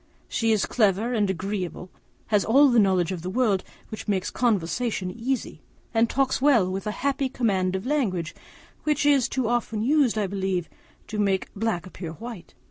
[0.27, 1.91] She is clever and agreeable,
[2.29, 5.61] has all that knowledge of the world which makes conversation easy,
[5.93, 8.33] and talks very well, with a happy command of language,
[8.83, 10.67] which is too often used, I believe,
[11.05, 12.55] to make black appear white.